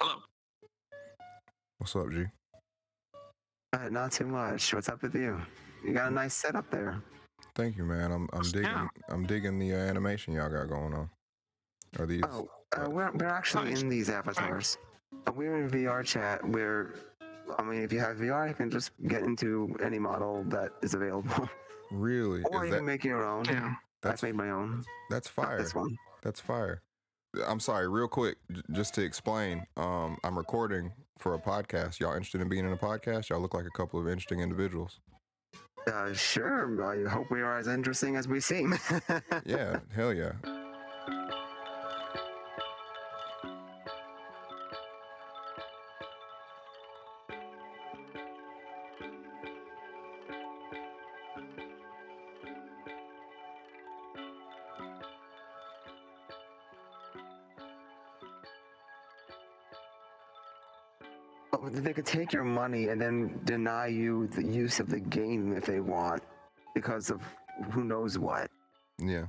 [0.00, 0.14] Hello.
[1.78, 2.24] What's up, G?
[3.72, 4.72] Uh, not too much.
[4.74, 5.40] What's up with you?
[5.84, 7.02] You got a nice setup there.
[7.54, 8.10] Thank you, man.
[8.12, 8.86] I'm I'm digging Yeah.
[9.08, 11.10] I'm digging the uh, animation y'all got going on.
[11.98, 12.22] Are these?
[12.30, 13.82] Oh, uh, we're, we're actually Nice.
[13.82, 14.78] in these avatars.
[15.26, 16.94] Uh, We're in VR chat where,
[17.58, 20.94] I mean, if you have VR, you can just get into any model that is
[20.94, 21.48] available.
[21.90, 22.42] Really?
[22.52, 23.44] or Is you that can make your own.
[23.46, 23.74] Yeah.
[24.02, 24.84] that's I've made my own.
[25.10, 25.58] that's Not fire?
[25.62, 25.96] This one.
[26.22, 26.80] That's fire.
[27.46, 29.66] I'm sorry, real quick, j- just to explain.
[29.76, 32.00] Um, I'm recording for a podcast.
[32.00, 33.28] Y'all interested in being in a podcast?
[33.28, 35.00] Y'all look like a couple of interesting individuals.
[35.90, 36.84] Uh, sure.
[36.84, 38.74] I hope we are as interesting as we seem.
[39.46, 40.32] Yeah, hell yeah.
[61.90, 65.66] They could take your money and then deny you the use of the game if
[65.66, 66.22] they want,
[66.72, 67.20] because of
[67.72, 68.48] who knows what.
[69.00, 69.26] Yeah.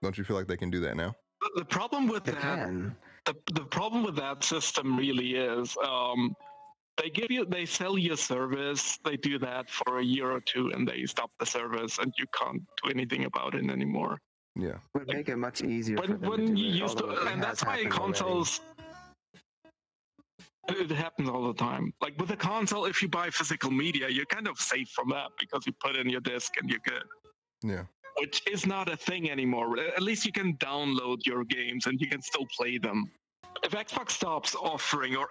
[0.00, 1.16] Don't you feel like they can do that now?
[1.40, 2.94] The, the problem with They that can.
[3.24, 6.36] the, the problem with that system really is um,
[7.02, 10.40] they give you they sell you a service they do that for a year or
[10.40, 14.20] two and they stop the service and you can't do anything about it anymore
[14.54, 14.78] Yeah.
[14.94, 17.06] Would make it much easier for when them when to do you it, used to
[17.26, 18.73] and that's why consoles already.
[20.68, 24.26] It happens all the time like with a console if you buy physical media you're
[24.26, 27.04] kind of safe from that because you put in your disc and you're good
[27.62, 27.84] Yeah.
[28.20, 29.68] which is not a thing anymore.
[29.98, 33.10] At least you can download your games and you can still play them.
[33.66, 35.26] If Xbox stops offering, or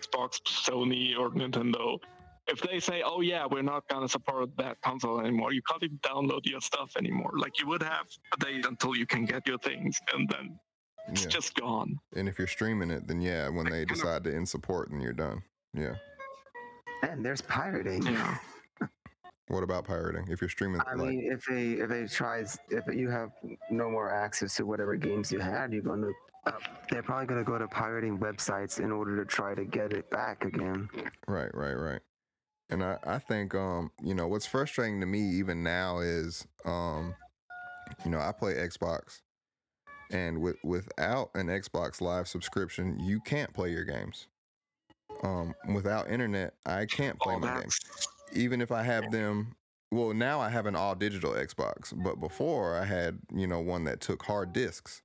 [0.00, 0.30] Xbox,
[0.66, 1.98] Sony, or Nintendo,
[2.46, 5.98] if they say, "Oh yeah, we're not gonna support that console anymore," you can't even
[5.98, 7.32] download your stuff anymore.
[7.44, 10.44] Like you would have a day until you can get your things, and then
[11.08, 11.28] it's Yeah.
[11.28, 11.98] just gone.
[12.14, 14.90] And if you're streaming it, then yeah, when they kind of- decide to end support,
[14.90, 15.42] then you're done.
[15.74, 15.94] Yeah.
[17.02, 18.02] And there's pirating.
[18.02, 18.38] Yeah.
[19.50, 20.26] What about pirating?
[20.28, 23.30] If you're streaming, I like, mean, if they if they tries if you have
[23.70, 26.12] no more access to whatever games you had, you're going to
[26.44, 26.52] uh,
[26.90, 30.10] they're probably going to go to pirating websites in order to try to get it
[30.10, 30.86] back again.
[31.26, 32.00] Right, right, right.
[32.68, 37.14] And I, I think um, you know, what's frustrating to me even now is um,
[38.04, 39.22] you know, I play Xbox
[40.10, 44.28] and with without an Xbox live subscription, you can't play your games.
[45.22, 47.78] Um, without internet, I can't play Oh, my games.
[48.32, 49.56] Even if I have them
[49.90, 53.84] well, now I have an all digital Xbox, but before I had, you know, one
[53.84, 55.00] that took hard disks.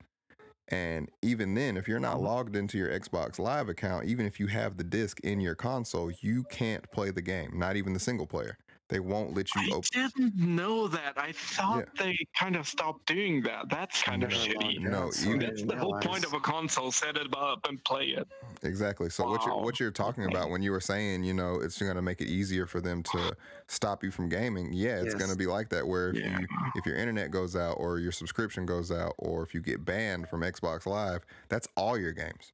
[0.68, 4.48] And even then, if you're not logged into your Xbox Live account, even if you
[4.48, 8.26] have the disc in your console, you can't play the game, not even the single
[8.26, 8.58] player.
[8.94, 9.90] They won't let you I open.
[9.96, 11.14] I didn't know that.
[11.18, 13.68] I thought they kind of stopped doing that.
[13.68, 14.82] That's kind of shitty.
[14.82, 16.92] no, so you- I That's the whole point of a console.
[16.92, 18.28] Set it up and play it.
[18.62, 19.10] Exactly.
[19.10, 21.96] So what you're what you're talking about when you were saying, you know, it's going
[21.96, 24.72] to make it easier for them to stop you from gaming.
[24.72, 25.16] Yeah, it's Yes.
[25.16, 25.88] going to be like that.
[25.88, 26.40] Where if Yeah.
[26.42, 29.84] you if your internet goes out or your subscription goes out or if you get
[29.84, 32.54] banned from Xbox Live, that's all your games.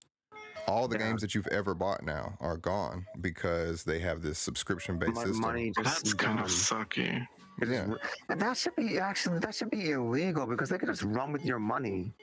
[0.67, 1.07] All the Yeah.
[1.07, 5.39] games that you've ever bought now are gone because they have this subscription based system.
[5.41, 7.27] money just That's kind of sucky.
[7.65, 7.87] Yeah.
[8.29, 11.43] And that should be actually that should be illegal because they could just run with
[11.45, 12.13] your money.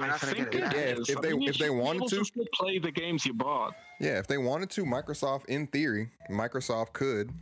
[0.00, 0.60] I think it it.
[0.62, 1.08] Yeah, if- is.
[1.10, 3.34] if I they- mean, if they should be wanted able to- play the games you
[3.34, 3.74] bought.
[4.00, 7.32] Yeah, if they wanted to, Microsoft, in theory, Microsoft could,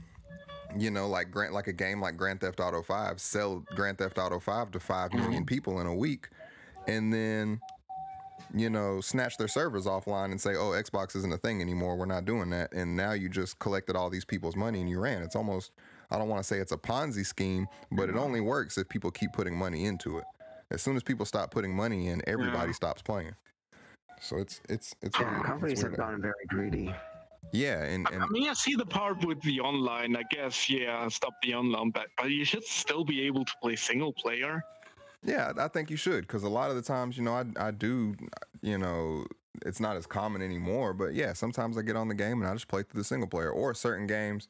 [0.76, 4.18] you know, like grant like a game like Grand Theft Auto Five, sell Grand Theft
[4.18, 5.44] Auto Five to five million mm-hmm.
[5.44, 6.28] people in a week,
[6.88, 7.60] and then,
[8.54, 11.96] you know, snatch their servers offline and say, "Oh, Xbox isn't a thing anymore.
[11.96, 15.00] We're not doing that." And now you just collected all these people's money and you
[15.00, 15.22] ran.
[15.22, 15.72] It's almost,
[16.10, 18.18] I don't want to say it's a Ponzi scheme, but it mm-hmm.
[18.18, 20.24] only works if people keep putting money into it.
[20.70, 22.74] As soon as people stop putting money in, everybody Yeah.
[22.74, 23.34] stops playing.
[24.20, 25.40] So it's it's it's Yeah, weird.
[25.40, 25.98] It's companies have weird.
[25.98, 26.94] gotten very greedy.
[27.52, 30.16] Yeah, and, I and mean, I see the part with the online.
[30.16, 33.74] I guess, yeah, stop the online, but, but you should still be able to play
[33.74, 34.62] single player.
[35.24, 37.70] Yeah, I think you should because a lot of the times, you know, I I
[37.70, 38.16] do,
[38.60, 39.26] you know,
[39.64, 40.92] it's not as common anymore.
[40.92, 43.28] But yeah, sometimes I get on the game and I just play through the single
[43.28, 44.48] player or certain games.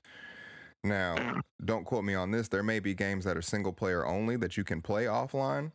[0.84, 2.48] Now, don't quote me on this.
[2.48, 5.72] There may be games that are single player only that you can play offline.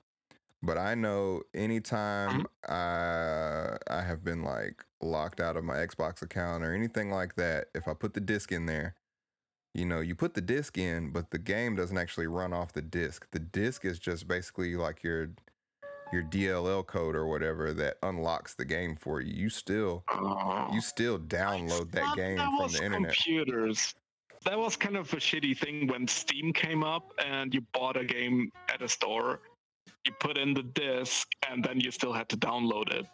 [0.63, 2.71] But I know anytime mm-hmm.
[2.71, 7.67] I I have been like locked out of my Xbox account or anything like that,
[7.75, 8.95] if I put the disc in there,
[9.77, 12.81] you know, you put the disc in, but the game doesn't actually run off the
[12.81, 13.27] disc.
[13.31, 15.29] The disc is just basically like your
[16.13, 19.33] your DLL code or whatever that unlocks the game for you.
[19.33, 20.67] You still Oh.
[20.73, 23.13] you still download that game that from the internet.
[23.13, 23.93] Computers.
[24.45, 28.05] That was kind of a shitty thing when Steam came up and you bought a
[28.05, 29.41] game at a store.
[30.05, 33.05] You put in the disc and then you still had to download it.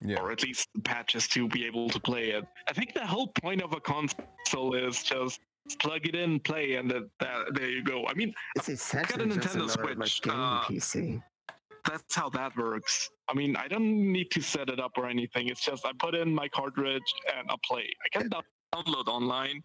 [0.00, 0.20] Yeah.
[0.20, 2.44] or at least patches to be able to play it.
[2.68, 5.40] I think the whole point of a console is just
[5.76, 8.06] plug it in, play, and that, that there you go.
[8.06, 11.22] I mean, It's essentially a just Nintendo another like Switch, gaming uh, PC.
[11.88, 13.10] that's how that works.
[13.28, 15.48] I mean, I don't need to set it up or anything.
[15.48, 17.02] It's just I put in my cartridge
[17.36, 17.90] and I play.
[18.04, 19.62] I can download online,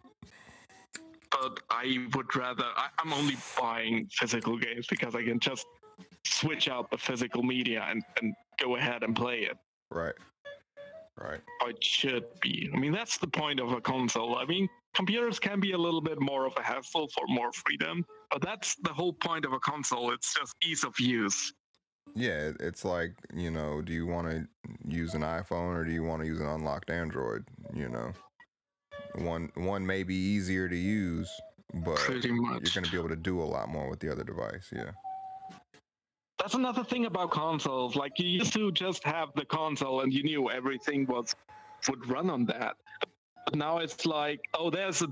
[1.31, 2.65] but I would rather.
[2.75, 5.65] I, I'm only buying physical games because I can just
[6.25, 9.57] switch out the physical media and, and go ahead and play it.
[9.91, 10.15] Right.
[11.19, 11.41] Right.
[11.61, 12.69] Or it should be.
[12.73, 14.35] I mean, that's the point of a console.
[14.37, 18.05] I mean, computers can be a little bit more of a hassle for more freedom,
[18.31, 20.11] but that's the whole point of a console.
[20.11, 21.53] It's just ease of use.
[22.15, 24.47] Yeah, it's like, you know, do you want to
[24.87, 27.43] use an iPhone or do you want to use an unlocked Android?
[27.73, 28.11] You know,
[29.15, 31.31] one one may be easier to use,
[31.73, 34.69] but you're going to be able to do a lot more with the other device.
[34.75, 34.91] Yeah.
[36.37, 37.95] That's another thing about consoles.
[37.95, 41.33] Like you used to just have the console and you knew everything was
[41.89, 42.75] would run on that.
[43.53, 45.07] Now it's like, oh, there's a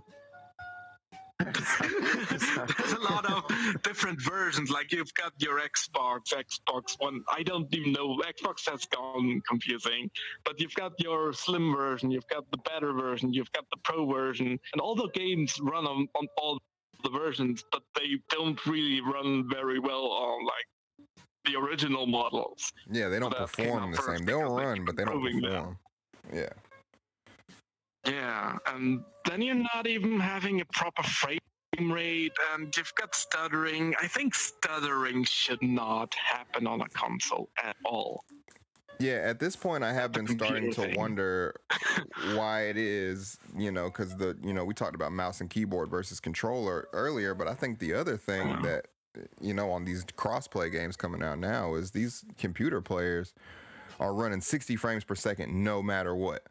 [1.43, 4.69] there's a lot of different versions.
[4.69, 7.23] Like you've got your Xbox, Xbox One.
[7.31, 8.17] I don't even know.
[8.17, 10.09] Xbox has gone confusing,
[10.45, 14.05] but you've got your slim version, you've got the better version, you've got the pro
[14.05, 16.59] version, and all the games run on, on all
[17.03, 20.67] the versions, but they don't really run very well on like
[21.45, 22.71] the original models.
[22.91, 24.25] Yeah, they don't perform the same.
[24.25, 25.51] They'll run, but they don't improving them.
[25.51, 25.77] perform.
[26.33, 26.49] Yeah.
[28.05, 31.39] Yeah, and then you're not even having a proper frame
[31.79, 33.93] rate, and you've got stuttering.
[34.01, 38.23] I think stuttering should not happen on a console at all.
[38.99, 41.55] Yeah, at this point, I have been starting to wonder
[42.35, 45.89] why it is, you know, because the, you know, we talked about mouse and keyboard
[45.89, 48.61] versus controller earlier, but I think the other thing Yeah.
[48.63, 48.87] that,
[49.39, 53.33] you know, on these crossplay games coming out now is these computer players
[53.99, 56.43] are running 60 frames per second no matter what.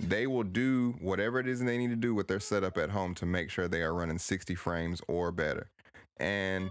[0.00, 3.14] They will do whatever it is they need to do with their setup at home
[3.16, 5.70] to make sure they are running 60 frames or better.
[6.18, 6.70] And,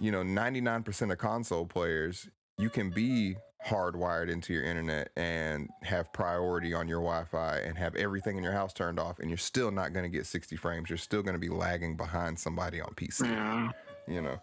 [0.00, 2.28] you know, 99% of console players,
[2.58, 3.36] you can be
[3.66, 8.52] hardwired into your internet and have priority on your Wi-Fi and have everything in your
[8.52, 10.88] house turned off, and you're still not going to get 60 frames.
[10.88, 13.24] You're still going to be lagging behind somebody on PC.
[13.24, 13.70] Yeah.
[14.06, 14.40] You know,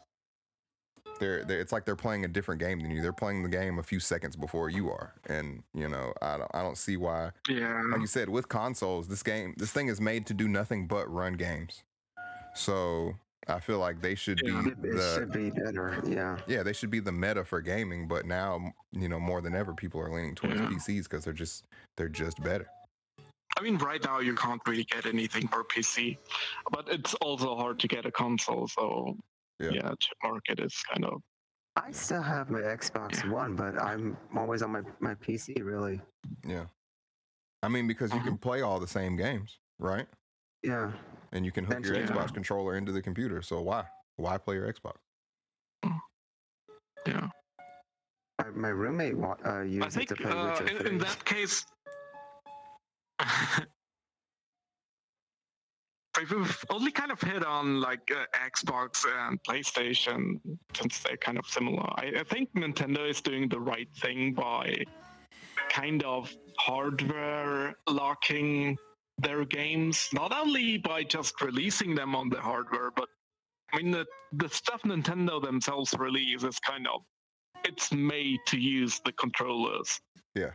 [1.20, 3.02] they're, they're it's like they're playing a different game than you.
[3.02, 6.52] They're playing the game a few seconds before you are, and you know, I don't
[6.54, 7.32] I don't see why.
[7.50, 7.82] Yeah.
[7.92, 11.12] Like you said, with consoles, this game this thing is made to do nothing but
[11.12, 11.84] run games.
[12.56, 13.16] So
[13.48, 14.62] I feel like they should Yeah.
[14.64, 16.02] be it the should be better.
[16.06, 16.38] Yeah.
[16.48, 19.74] yeah, they should be the meta for gaming, but now you know more than ever,
[19.74, 20.68] people are leaning towards Yeah.
[20.68, 21.66] PCs because they're just
[21.98, 22.68] they're just better.
[23.58, 26.18] I mean, right now you can't really get anything for PC,
[26.72, 28.68] but it's also hard to get a console.
[28.68, 29.16] So
[29.60, 29.70] Yeah.
[29.72, 31.22] yeah, chip market is kind of
[31.78, 36.02] I still have my Xbox One, but I'm always on my, my PC, really.
[36.48, 36.66] Yeah,
[37.64, 38.30] I mean because you Uh-huh.
[38.30, 40.08] can play all the same games, right?
[40.64, 40.92] Yeah.
[41.32, 42.34] And you can hook your Xbox yeah.
[42.34, 43.42] controller into the computer.
[43.42, 43.86] So why
[44.18, 44.96] why play your Xbox?
[47.06, 47.28] yeah.
[48.42, 50.98] My, my roommate wa- uh, I used it think to play uh, Witcher in, in
[51.00, 51.66] that case,
[56.18, 60.40] we've only kind of hit on like uh, Xbox and PlayStation
[60.76, 61.88] since they're kind of similar.
[61.96, 64.84] I, I think Nintendo is doing the right thing by
[65.70, 68.78] kind of hardware locking
[69.18, 73.10] their games, not only by just releasing them on the hardware, but
[73.74, 77.02] I mean the the stuff Nintendo themselves release is kind of
[77.64, 80.00] it's made to use the controllers.
[80.36, 80.52] Yeah.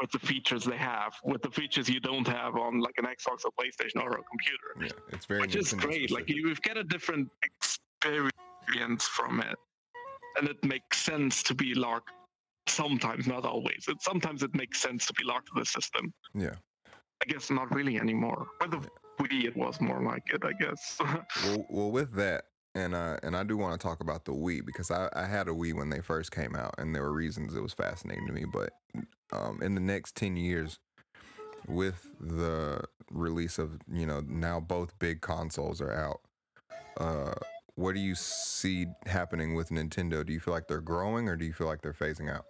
[0.00, 3.44] With the features they have, with the features you don't have on like an Xbox
[3.44, 6.10] or PlayStation or a computer, Yeah, it's very which is great.
[6.10, 9.56] Like you get a different experience from it,
[10.38, 12.10] and it makes sense to be locked.
[12.66, 13.84] Sometimes, not always.
[13.88, 16.12] It, sometimes it makes sense to be locked to the system.
[16.34, 16.54] yeah.
[17.22, 18.46] I guess not really anymore.
[18.60, 18.80] With the
[19.20, 20.42] Wii, it was more like it.
[20.44, 20.98] I guess.
[21.44, 22.44] Well, well, with that,
[22.74, 25.48] and uh, and I do want to talk about the Wii because I, I had
[25.48, 28.32] a Wii when they first came out, and there were reasons it was fascinating to
[28.32, 28.44] me.
[28.44, 28.70] But
[29.32, 30.78] um, in the next ten years,
[31.68, 36.20] with the release of you know now both big consoles are out,
[36.98, 37.34] uh,
[37.76, 40.26] what do you see happening with Nintendo?
[40.26, 42.46] Do you feel like they're growing, or do you feel like they're phasing out?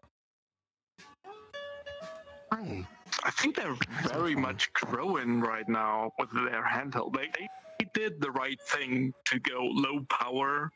[2.52, 2.86] Hi.
[3.22, 3.76] I think they're
[4.08, 7.16] very much growing right now with their handheld.
[7.16, 7.48] They, they
[7.94, 10.70] did the right thing to go low power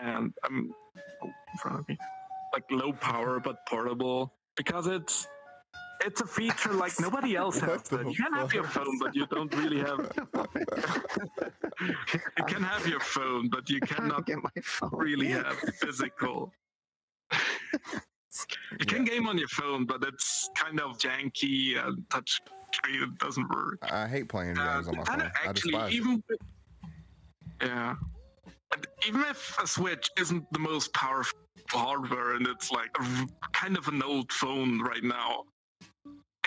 [0.00, 0.72] and um,
[1.22, 1.96] oh, in front of me,
[2.52, 5.28] like low power but portable because it's
[6.04, 7.82] it's a feature like nobody else has.
[7.84, 8.06] That.
[8.08, 10.00] You can have your phone, but you don't really have.
[12.38, 14.90] You can have your phone, but you cannot get my phone.
[14.92, 16.52] really have physical.
[18.80, 22.40] You can game on your phone, but it's kind of janky and touch
[22.84, 23.78] it doesn't work.
[23.82, 25.22] I hate playing Uh, games on my phone.
[25.22, 26.40] I actually, despise even with-
[27.62, 27.96] yeah,
[29.06, 31.38] even if a Switch isn't the most powerful
[31.70, 35.44] hardware and it's like a kind of an old phone right now,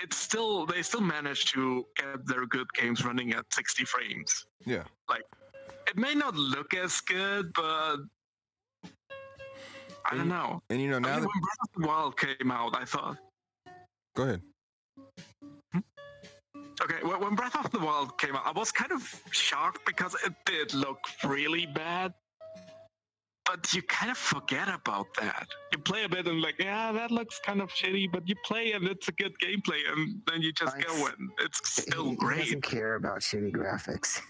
[0.02, 4.46] it's still they still manage to get their good games running at 60 frames.
[4.64, 4.84] Yeah.
[5.08, 5.24] Like
[5.88, 7.98] it may not look as good, but
[10.04, 10.62] I don't know.
[10.70, 12.84] And you know I now mean, that when Breath of the Wild came out, I
[12.84, 13.16] thought,
[14.14, 14.42] go ahead.
[16.82, 20.14] Okay, when when Breath of the Wild came out, I was kind of shocked because
[20.26, 22.12] it did look really bad.
[23.44, 25.46] But you kind of forget about that.
[25.72, 28.10] You play a bit and like, yeah, that looks kind of shitty.
[28.10, 31.12] But you play and it's a good gameplay, and then you just go Nice.
[31.16, 32.38] and it's still he great.
[32.40, 34.20] doesn't care about shitty graphics.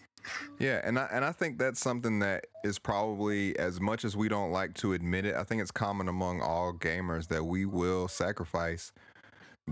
[0.59, 4.29] Yeah, and I and I think that's something that is probably as much as we
[4.29, 5.35] don't like to admit it.
[5.35, 8.93] I think it's common among all gamers that we will sacrifice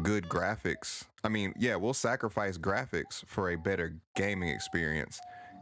[0.03, 1.05] good graphics.
[1.23, 5.21] I mean, yeah, we'll sacrifice graphics for a better gaming experience.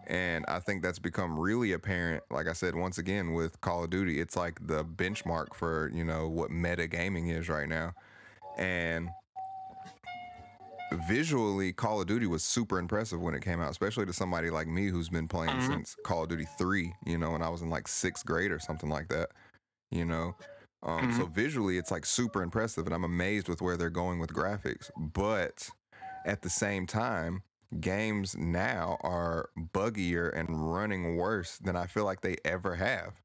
[0.08, 2.24] And I think that's become really apparent.
[2.30, 6.04] Like I said, once again with Call of Duty, it's like the benchmark for you
[6.04, 7.94] know what meta gaming is right now.
[8.58, 9.10] And
[11.08, 14.66] visually call of duty was super impressive when it came out especially to somebody like
[14.68, 15.66] me who's been playing Mhm.
[15.66, 18.58] since call of duty 3 you know when i was in like sixth grade or
[18.58, 19.30] something like that
[19.90, 20.36] you know
[20.84, 24.32] um, so visually it's like super impressive and i'm amazed with where they're going with
[24.32, 25.70] graphics but
[26.24, 27.42] at the same time
[27.80, 33.20] games now are buggier and running worse than i feel like they ever have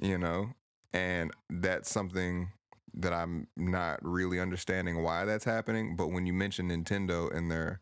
[0.00, 0.50] you know
[0.92, 2.50] and that's something
[2.94, 5.96] that I'm not really understanding why that's happening.
[5.96, 7.80] But when you mention Nintendo and their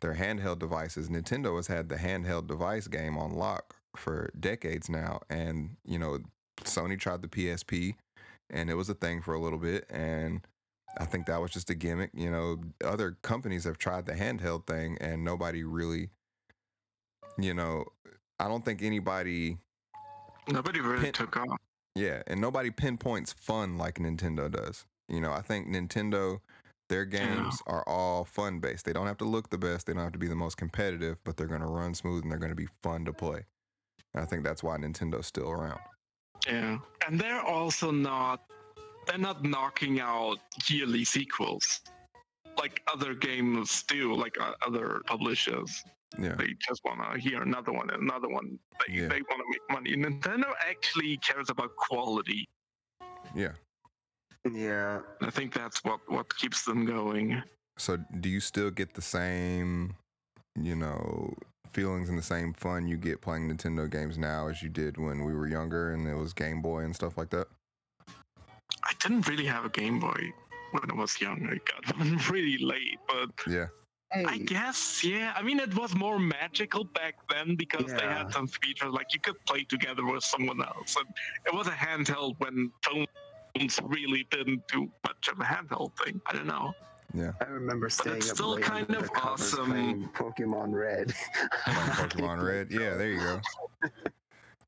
[0.00, 5.20] their handheld devices, Nintendo has had the handheld device game on lock for decades now,
[5.30, 6.18] and you know
[6.62, 7.94] Sony tried the PSP,
[8.54, 10.46] and it was a thing for a little bit, and
[10.96, 12.10] I think that was just a gimmick.
[12.14, 16.08] You know, other companies have tried the handheld thing, and nobody really,
[17.36, 17.84] you know,
[18.38, 19.58] I don't think anybody
[20.48, 21.58] Nobody really Pin- took off.
[21.94, 24.86] yeah, and nobody pinpoints fun like Nintendo does.
[25.08, 26.40] You know, I think Nintendo,
[26.88, 28.84] their games are all fun based.
[28.84, 31.18] They don't have to look the best, they don't have to be the most competitive,
[31.24, 33.46] but they're going to run smooth and they're going to be fun to play.
[34.12, 35.80] And I think that's why Nintendo's still around.
[36.46, 38.40] Yeah, and they're also not
[39.06, 41.80] they're not knocking out yearly sequels
[42.58, 45.82] like other games do, like uh, other publishers.
[46.18, 46.36] Yeah.
[46.36, 48.58] They just want to hear another one, another one.
[48.86, 49.08] They, Yeah.
[49.08, 49.96] they want to make money.
[49.96, 52.46] Nintendo actually cares about quality.
[53.34, 53.52] Yeah.
[54.52, 57.42] Yeah, I think that's what what keeps them going.
[57.78, 59.96] So do you still get the same,
[60.54, 61.34] you know,
[61.74, 65.24] feelings and the same fun you get playing Nintendo games now as you did when
[65.24, 67.48] we were younger and it was Game Boy and stuff like that?
[68.84, 70.32] I didn't really have a Game Boy
[70.72, 71.46] when I was young.
[71.50, 73.66] I got one really late, but Yeah.
[74.14, 75.32] I guess, yeah.
[75.34, 79.18] I mean, it was more magical back then because they had some features like you
[79.18, 81.06] could play together with someone else, and
[81.46, 86.20] it was a handheld when phones really didn't do much of a handheld thing.
[86.28, 86.74] I don't know.
[87.40, 89.70] I remember staying it's up still late kind of awesome.
[89.70, 91.14] playing Pokemon Red.
[91.66, 92.70] Like Pokemon Red.
[92.70, 93.40] Yeah, there you go.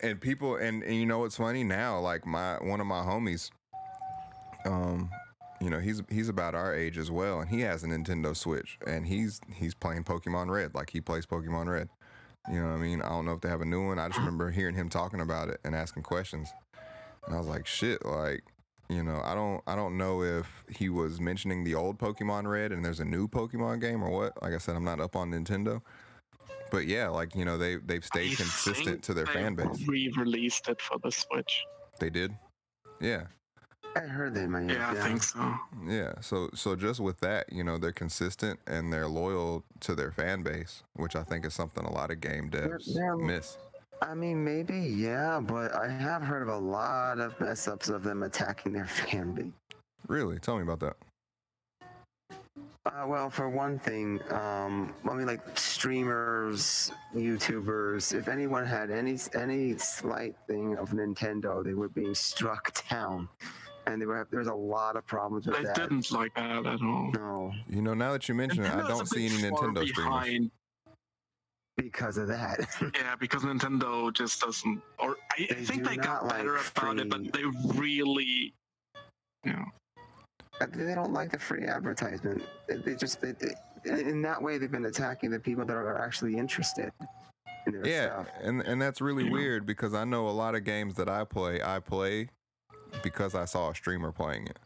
[0.00, 1.98] And people and, and you know what's funny now?
[1.98, 3.50] Like my one of my homies,
[4.64, 5.10] um,
[5.60, 8.78] you know, he's he's about our age as well, and he has a Nintendo Switch,
[8.86, 11.88] and he's he's playing Pokemon Red, like he plays Pokemon Red.
[12.48, 13.02] You know what I mean?
[13.02, 13.98] I don't know if they have a new one.
[13.98, 16.52] I just remember hearing him talking about it and asking questions,
[17.26, 18.44] and I was like, shit, like.
[18.88, 22.70] You know, I don't I don't know if he was mentioning the old Pokemon Red
[22.72, 24.40] and there's a new Pokemon game or what.
[24.42, 25.82] Like I said, I'm not up on Nintendo.
[26.70, 29.86] But yeah, like you know, they they've stayed I consistent to their fan base.
[29.86, 31.64] Re-released it for the Switch.
[31.98, 32.32] They did.
[33.00, 33.24] Yeah.
[33.96, 34.68] I heard they might.
[34.68, 35.54] Yeah, I think so.
[35.86, 36.12] Yeah.
[36.20, 40.42] So so just with that, you know, they're consistent and they're loyal to their fan
[40.42, 43.56] base, which I think is something a lot of game They're- devs they're- miss.
[44.02, 48.02] I mean, maybe, yeah, but I have heard of a lot of mess ups of
[48.02, 49.52] them attacking their fan base.
[50.06, 50.38] Really?
[50.38, 50.96] Tell me about that.
[52.84, 58.14] Uh, well, for one thing, um, I mean, like streamers, YouTubers.
[58.16, 63.28] If anyone had any any slight thing of Nintendo, they were being struck down,
[63.88, 65.74] and they were there was a lot of problems with They that.
[65.74, 67.10] didn't like that at all.
[67.12, 69.92] No, You know, now that you mention it, I don't see any Nintendo streamers.
[69.92, 70.50] behind.
[71.76, 72.60] Because of that.
[72.94, 74.82] Yeah, because Nintendo just doesn't.
[74.98, 78.54] Or I, I think they not got like better about it, but they really,
[79.44, 79.64] you know,
[80.72, 82.42] they don't like the free advertisement.
[82.68, 86.02] They, they just they, they, in that way they've been attacking the people that are
[86.02, 86.90] actually interested
[87.66, 88.28] in Yeah, stuff.
[88.42, 89.32] and and that's really Yeah.
[89.32, 92.28] weird because I know a lot of games that I play, I play
[93.02, 94.58] because I saw a streamer playing it.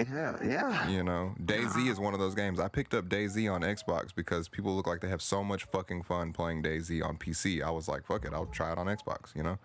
[0.00, 0.88] Yeah, yeah.
[0.88, 2.60] You know, DayZ is one of those games.
[2.60, 6.02] I picked up DayZ on Xbox because people look like they have so much fucking
[6.02, 7.62] fun playing DayZ on PC.
[7.62, 9.34] I was like, fuck it, I'll try it on Xbox.
[9.34, 9.58] You know.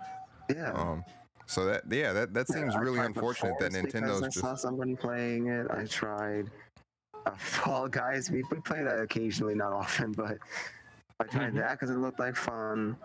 [0.49, 0.71] Yeah.
[0.73, 1.03] Um.
[1.47, 4.95] So that yeah, that that seems I really unfortunate that Nintendo's I just saw somebody
[4.95, 5.67] playing it.
[5.69, 6.49] I tried
[7.25, 8.31] uh, Fall Guys.
[8.31, 10.37] We, we play that occasionally, not often, but
[11.19, 11.57] I tried Mhm.
[11.57, 12.95] that because it looked like fun.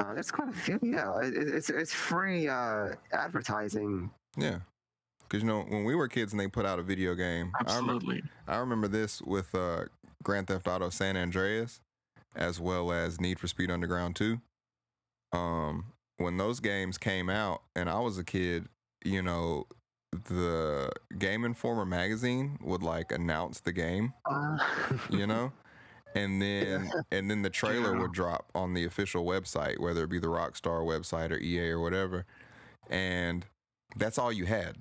[0.00, 0.80] Uh, there's quite a few.
[0.82, 4.10] Yeah, it- it's it's free uh, advertising.
[4.36, 4.58] yeah.
[5.28, 7.76] Because you know when we were kids and they put out a video game, I
[7.76, 8.22] remember Absolutely.
[8.46, 9.84] I remember this with uh,
[10.22, 11.80] Grand Theft Auto San Andreas,
[12.34, 14.40] as well as Need for Speed Underground 2.
[15.32, 18.66] Um, when those games came out, and I was a kid,
[19.04, 19.66] you know,
[20.12, 24.56] the Game Informer magazine would like announce the game, Uh,
[25.10, 25.52] you know,
[26.14, 28.00] and then and then the trailer Yeah.
[28.00, 31.80] would drop on the official website, whether it be the Rockstar website or EA or
[31.80, 32.24] whatever,
[32.88, 33.44] and
[33.96, 34.76] that's all you had.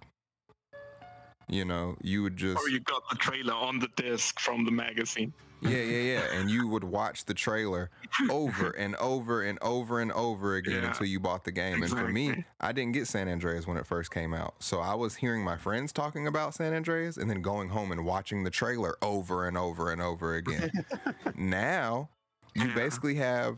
[1.48, 4.72] You know, you would just Or you got the trailer on the disc from the
[4.72, 5.34] magazine.
[5.62, 6.34] Yeah, yeah, yeah.
[6.34, 7.90] And you would watch the trailer
[8.30, 11.82] over and over and over and over again Yeah, until you bought the game.
[11.82, 12.46] And for me.
[12.60, 14.56] I didn't get San Andreas when it first came out.
[14.60, 18.06] So I was hearing my friends talking about San Andreas and then going home and
[18.06, 20.72] watching the trailer over and over and over again.
[21.36, 22.10] now,
[22.54, 22.76] you Yeah.
[22.76, 23.58] basically have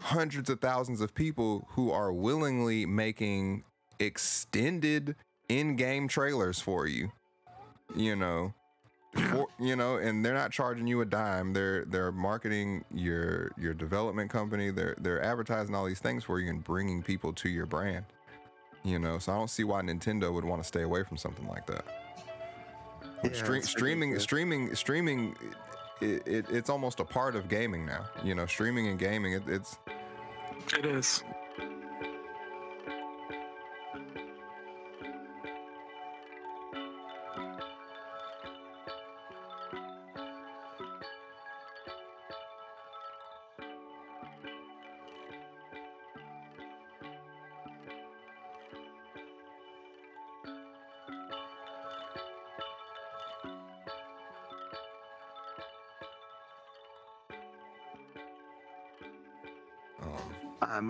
[0.00, 3.64] hundreds of thousands of people who are willingly making
[3.98, 5.16] extended
[5.48, 7.12] in-game trailers for you.
[7.94, 8.54] You know,
[9.12, 11.52] for, you know, and they're not charging you a dime.
[11.52, 14.70] They're they're marketing your your development company.
[14.70, 18.04] They're they're advertising all these things for you and bringing people to your brand.
[18.84, 21.46] You know, so I don't see why Nintendo would want to stay away from something
[21.48, 21.84] like that.
[23.24, 25.36] yeah, Stream, it's streaming, streaming, streaming.
[26.00, 28.06] It, it, it's almost a part of gaming now.
[28.22, 29.32] You know, streaming and gaming.
[29.32, 29.78] It, it's
[30.76, 31.24] It is.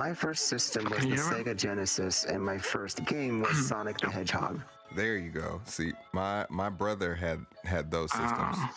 [0.09, 1.44] My first system was the you hear me?
[1.44, 4.61] Sega Genesis, and my first game was Sonic the Hedgehog.
[4.94, 5.61] there you go.
[5.66, 8.57] See, my my brother had had those systems.
[8.59, 8.68] Uh,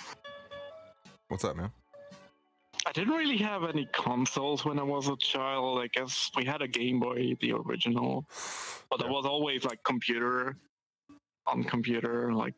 [1.30, 1.72] What's up, man?
[2.86, 5.80] I didn't really have any consoles when I was a child.
[5.80, 8.26] I guess we had a Game Boy, the original,
[8.89, 9.06] but Yeah.
[9.06, 10.58] there was always like computer
[11.48, 12.34] on computer.
[12.34, 12.56] Like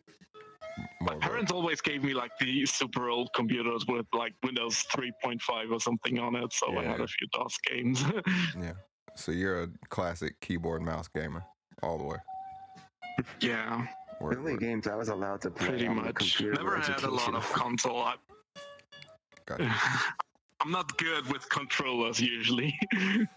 [1.14, 4.84] my More of parents always gave me like the super old computers with like Windows
[4.96, 8.04] 3.5 or something on it, so I had a few DOS games.
[8.60, 8.74] Yeah.
[9.16, 11.44] So you're a classic keyboard mouse gamer
[11.84, 12.18] all the way.
[13.42, 13.86] yeah,
[14.20, 14.62] The Word, only word.
[14.62, 16.16] games I was allowed to play pretty on the much.
[16.16, 17.42] computer Never were had a lot of educational.
[17.42, 18.02] console.
[18.02, 18.16] I,
[19.46, 19.76] Gotcha.
[20.62, 22.78] I'm not good with controllers usually.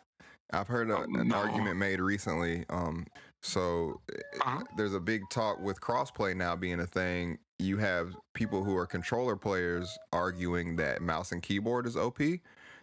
[0.53, 1.37] I've heard a, Oh, an no.
[1.37, 2.65] argument made recently.
[2.71, 3.05] Um,
[3.43, 4.63] so eh, Uh-huh.
[4.77, 7.39] there's a big talk with crossplay now being a thing.
[7.59, 12.21] You have people who are controller players arguing that mouse and keyboard is OP,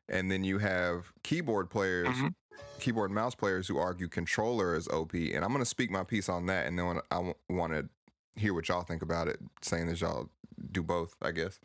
[0.09, 2.33] and then you have keyboard players, Mhm.
[2.79, 5.13] keyboard and mouse players who argue controller is OP.
[5.33, 7.87] And I'm going to speak my piece on that, and then I want to
[8.35, 10.29] hear what y'all think about it, saying that y'all
[10.71, 11.59] do both, I guess.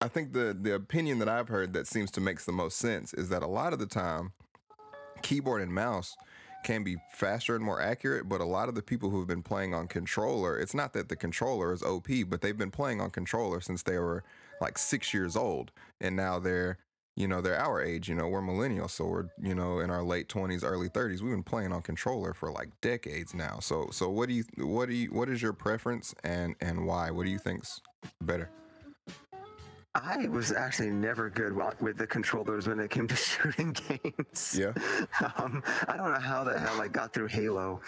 [0.00, 3.12] I think the the opinion that I've heard that seems to makes the most sense
[3.12, 4.32] is that a lot of the time,
[5.20, 6.16] keyboard and mouse
[6.64, 9.42] can be faster and more accurate, but a lot of the people who have been
[9.42, 13.10] playing on controller, it's not that the controller is OP, but they've been playing on
[13.10, 14.24] controller since they were
[14.60, 15.70] like six years old,
[16.00, 16.78] and now they're
[17.16, 18.08] you know they're our age.
[18.08, 21.22] You know we're millennials, so we're you know in our late twenties, early thirties.
[21.22, 23.58] We've been playing on controller for like decades now.
[23.60, 27.10] So so what do you what do you what is your preference and and why?
[27.10, 27.80] What do you think's
[28.20, 28.50] better?
[29.94, 34.56] I was actually never good with the controllers when it came to shooting games.
[34.58, 34.72] Yeah.
[35.36, 37.80] Um, I don't know how the hell I got through Halo.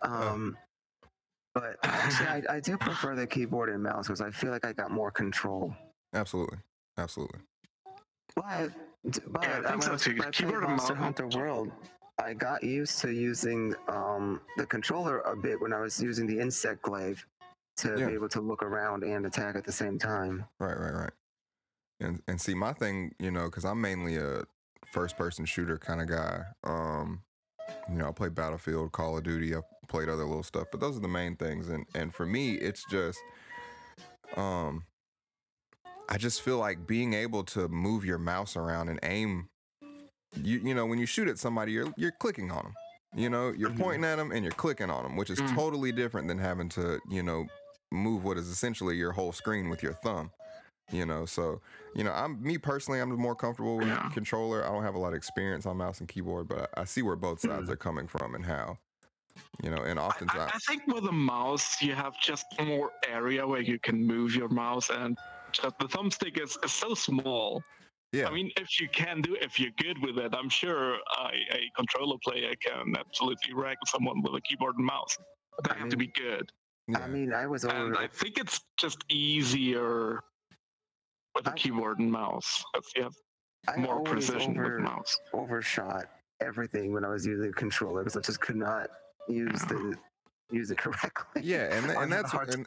[0.00, 0.56] Um,
[1.54, 4.72] but actually, I, I do prefer the keyboard and mouse because I feel like I
[4.72, 5.74] got more control.
[6.14, 6.58] Absolutely,
[6.96, 7.40] absolutely.
[8.34, 8.70] But,
[9.28, 10.18] but Yeah, I think so too.
[10.24, 11.70] I Keyboard and Monster mouse- Hunter World,
[12.22, 16.38] I got used to using um, the controller a bit when I was using the
[16.38, 17.26] insect glaive
[17.78, 18.06] to Yeah.
[18.08, 20.44] be able to look around and attack at the same time.
[20.58, 21.10] Right, right, right.
[22.00, 24.44] And and see, my thing, you know, because I'm mainly a
[24.86, 26.44] first person shooter kind of guy.
[26.64, 27.22] Um,
[27.88, 29.54] you know, I play Battlefield, Call of Duty.
[29.54, 31.68] I've played other little stuff, but those are the main things.
[31.68, 33.18] And and for me, it's just,
[34.36, 34.84] um,
[36.08, 39.48] I just feel like being able to move your mouse around and aim.
[40.42, 42.74] You you know, when you shoot at somebody, you're you're clicking on them.
[43.14, 43.78] You know, you're Mhm.
[43.80, 45.54] pointing at them and you're clicking on them, which is Mm.
[45.54, 47.46] totally different than having to, you know,
[47.90, 50.30] move what is essentially your whole screen with your thumb.
[50.92, 51.60] You know, so
[51.94, 54.08] you know, I'm me personally, I'm more comfortable with Yeah.
[54.10, 54.64] controller.
[54.64, 57.02] I don't have a lot of experience on mouse and keyboard, but I, I see
[57.02, 57.72] where both sides Mm.
[57.72, 58.78] are coming from and how.
[59.62, 63.46] You know, and oftentimes, I, I think with a mouse, you have just more area
[63.46, 65.16] where you can move your mouse, and
[65.52, 67.62] just the thumbstick is, is so small.
[68.12, 71.32] yeah, I mean, if you can do, if you're good with it, I'm sure a,
[71.52, 75.16] a controller player can absolutely wreck someone with a keyboard and mouse.
[75.56, 76.50] But they I have to be good,
[76.88, 76.98] yeah.
[77.00, 77.96] I mean, I was and.
[77.96, 80.20] I think it's just easier
[81.40, 82.64] with a I- keyboard and mouse.
[82.74, 83.14] Because you have
[83.68, 85.18] I more precision over, with mouse.
[85.34, 86.06] overshot
[86.40, 88.88] everything when I was using a controller because I just could not
[89.28, 89.94] use the
[90.50, 91.42] use it correctly.
[91.42, 92.66] Yeah, and and that's and,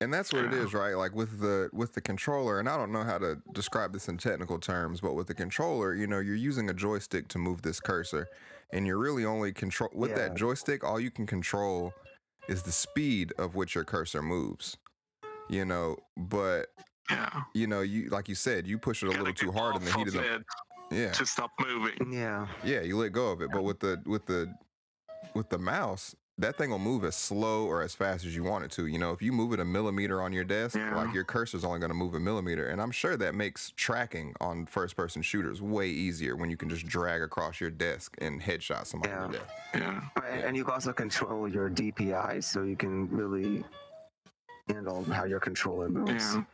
[0.00, 0.94] and that's what it is, right?
[0.94, 4.18] Like with the with the controller, and I don't know how to describe this in
[4.18, 7.80] technical terms, but with the controller, you know, you're using a joystick to move this
[7.80, 8.28] cursor,
[8.72, 10.84] and you're really only control with that joystick.
[10.84, 11.94] All you can control
[12.48, 14.76] is the speed of which your cursor moves.
[15.48, 16.66] You know, but
[17.10, 17.42] Yeah.
[17.54, 19.92] you know, you like you said, you push it a little too hard in the
[19.92, 20.44] heat of of the
[20.96, 22.12] yeah to stop moving.
[22.12, 22.46] Yeah.
[22.64, 23.50] yeah you let go of it.
[23.52, 24.52] But with the with the
[25.34, 28.64] with the mouse, that thing will move as slow or as fast as you want
[28.64, 28.86] it to.
[28.86, 30.94] You know, if you move it a millimeter on your desk, Yeah.
[30.94, 32.68] like your cursor's only going to move a millimeter.
[32.68, 36.68] And I'm sure that makes tracking on first person shooters way easier when you can
[36.68, 39.26] just drag across your desk and headshot somebody Yeah.
[39.26, 39.50] to death.
[39.74, 40.00] Yeah.
[40.30, 43.64] And, and you can also control your DPI, so you can really
[44.68, 46.34] handle how your controller moves.
[46.34, 46.44] Yeah.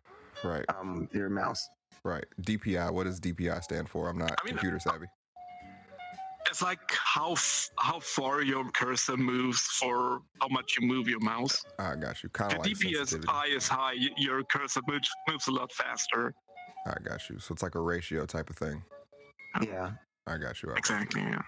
[0.45, 1.69] Right, Um, your mouse.
[2.05, 2.25] right.
[2.43, 4.09] DPI, what does DPI stand for?
[4.09, 5.07] I'm not I mean, computer savvy.
[6.51, 11.21] It's like how f- how far your cursor moves for how much you move your
[11.21, 11.65] mouse.
[11.79, 12.29] I got you.
[12.31, 16.35] Kind The of like DPS high is high, your cursor moves, moves a lot faster.
[16.87, 17.39] I got you.
[17.39, 18.83] So it's like a ratio type of thing.
[19.63, 19.93] Yeah.
[20.27, 20.73] I got you.
[20.73, 21.23] I- Exactly.
[21.23, 21.41] Yeah.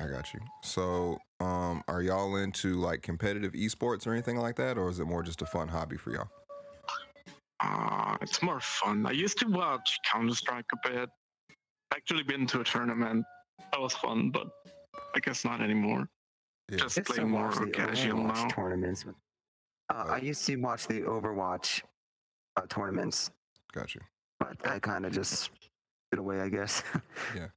[0.00, 0.40] I got you.
[0.62, 5.04] So, um, are y'all into like competitive esports or anything like that, or is it
[5.04, 6.28] more just a fun hobby for y'all?
[7.60, 9.06] Uh, it's more fun.
[9.06, 11.08] I used to watch Counter Strike a bit.
[11.94, 13.24] Actually, been to a tournament.
[13.72, 14.48] That was fun, but
[15.14, 16.08] I guess not anymore.
[16.70, 16.78] Yeah.
[16.78, 18.48] Just It's to playing more casual now.
[18.48, 19.04] tournaments.
[19.92, 21.82] Uh, I used to watch the Overwatch
[22.56, 23.30] uh, tournaments,
[23.72, 24.00] Got you.
[24.40, 25.50] but I kind of just
[26.10, 26.82] get away, I guess.
[27.36, 27.48] Yeah.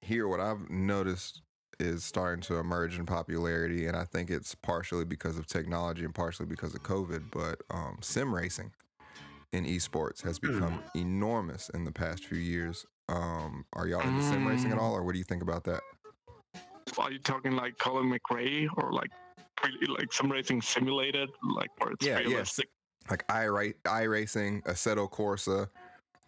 [0.00, 1.40] Here, what I've noticed
[1.80, 6.14] is starting to emerge in popularity, and I think it's partially because of technology and
[6.14, 7.30] partially because of COVID.
[7.30, 8.72] But um, sim racing
[9.54, 12.84] in esports has become enormous in the past few years.
[13.08, 14.82] Um, are y'all into sim racing at Mm.
[14.82, 15.80] all, or what do you think about that?
[16.98, 19.10] Are you talking like Colin McRae or like
[19.62, 22.68] really like some racing simulated, like where it's Yeah, realistic?
[23.08, 25.68] like iRacing, Assetto Corsa,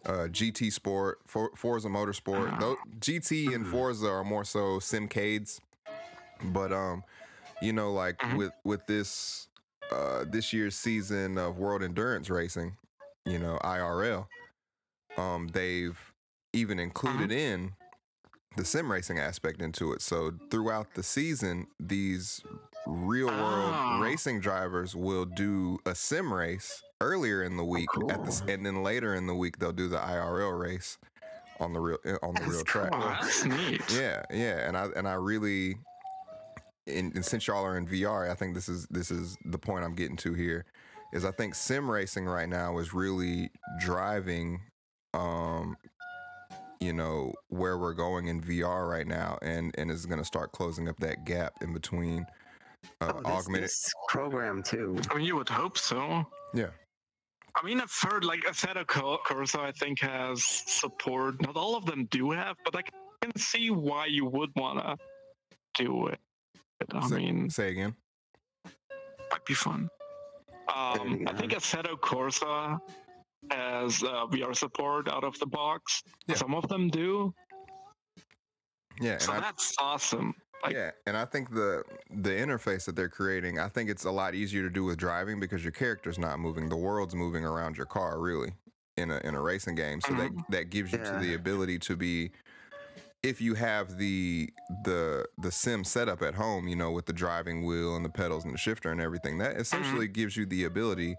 [0.05, 2.51] uh, GT Sport, For- Forza Motorsport.
[2.53, 2.59] Ah.
[2.59, 3.71] Those, GT and Mhm.
[3.71, 5.59] Forza are more so simcades,
[6.41, 7.03] but um,
[7.61, 8.37] you know, like Mhm.
[8.37, 9.49] with with this
[9.91, 12.77] uh this year's season of World Endurance Racing,
[13.27, 14.27] you know, IRL,
[15.17, 15.97] um, they've
[16.53, 17.73] even included in
[18.55, 20.01] the sim racing aspect into it.
[20.01, 22.41] So throughout the season, these
[22.87, 23.99] real world Ah.
[24.01, 28.81] racing drivers will do a sim race earlier in the week at the, and then
[28.81, 30.97] later in the week they'll do the IRL race
[31.59, 32.91] on the real eh, on the That's real track.
[32.91, 33.01] cool.
[33.03, 33.81] Oh, that's neat.
[33.93, 35.75] Yeah, yeah, and I and I really,
[36.87, 39.83] and, and since y'all are in VR, I think this is this is the point
[39.83, 40.65] I'm getting to here,
[41.13, 44.59] is I think sim racing right now is really driving,
[45.13, 45.77] um,
[46.79, 50.51] you know, where we're going in VR right now, and and is going to start
[50.51, 52.25] closing up that gap in between
[53.01, 53.63] uh, oh, this, augmented.
[53.65, 54.97] this program too.
[55.09, 56.25] I mean, you would hope so.
[56.53, 56.69] Yeah.
[57.55, 61.41] I mean, I've heard like Assetto Co- Corsa, I think, has support.
[61.41, 62.83] Not all of them do have, but I
[63.21, 64.95] can see why you would want to
[65.73, 66.19] do it.
[66.93, 67.95] I say, mean, say again.
[69.31, 69.89] might be fun.
[70.73, 71.59] Um, I think Yeah.
[71.59, 72.79] Assetto Corsa
[73.51, 76.03] has uh, VR support out of the box.
[76.27, 76.35] Yeah.
[76.35, 77.33] Some of them do,
[78.99, 80.33] Yeah, and so I, that's awesome.
[80.63, 84.11] Like, yeah, and I think the the interface that they're creating, I think it's a
[84.11, 87.77] lot easier to do with driving because your character's not moving, the world's moving around
[87.77, 88.53] your car, really,
[88.97, 90.01] in a in a racing game.
[90.01, 92.31] So that that gives you to the ability to be,
[93.27, 94.49] if you have the
[94.83, 98.45] the the sim setup at home, you know, with the driving wheel and the pedals
[98.45, 101.15] and the shifter and everything, that essentially gives you the ability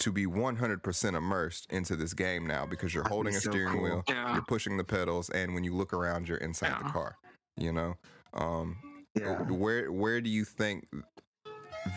[0.00, 3.50] to be 100% immersed into this game now because you're That'd be holding a so
[3.50, 3.82] steering cool.
[3.84, 4.32] wheel, Yeah.
[4.34, 7.16] you're pushing the pedals, and when you look around, you're inside the car.
[7.56, 7.94] You know,
[8.34, 8.76] um,
[9.14, 9.34] Yeah.
[9.48, 10.86] where where do you think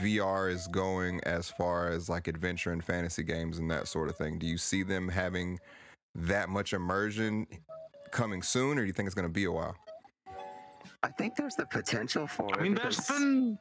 [0.02, 4.16] VR is going as far as like adventure and fantasy games and that sort of
[4.16, 4.40] thing?
[4.40, 5.60] Do you see them having
[6.16, 7.48] that much immersion
[8.12, 9.76] coming soon, or do you think it's going to be a while?
[11.04, 12.64] I think there's the potential for I it.
[12.64, 13.58] mean, there's because- been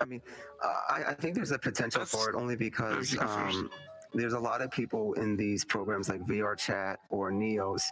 [0.00, 0.22] I mean,
[0.62, 3.56] uh, I, I think there's a potential That's- for it only because you go first.
[3.58, 3.70] um,
[4.12, 7.82] there's a lot of people in these programs like VR Chat or Neos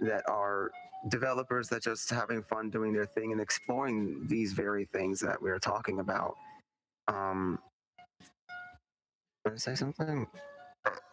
[0.00, 0.70] that are
[1.08, 5.58] developers that just having fun doing their thing and exploring these very things that we're
[5.58, 6.34] talking about.
[7.08, 7.58] Um,
[9.44, 10.26] want to say something?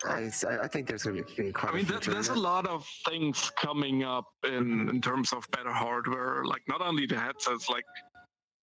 [0.05, 2.15] I, I- I think there's going to be quite I mean, a there, future in
[2.15, 6.45] there's a lot of things coming up in in terms of better hardware.
[6.45, 7.83] Like not only the headsets, like